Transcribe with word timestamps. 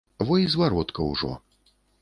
Во 0.29 0.37
й 0.39 0.47
зваротка 0.53 1.05
ўжо. 1.13 1.31